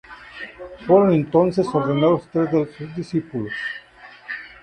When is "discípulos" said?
2.95-3.53